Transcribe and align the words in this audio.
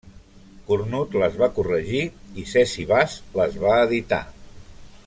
Cornut 0.69 1.17
les 1.23 1.37
va 1.41 1.49
corregir 1.59 2.01
i 2.45 2.49
Cesi 2.55 2.89
Bas 2.95 3.21
les 3.43 3.61
va 3.67 3.79
editar. 3.87 4.23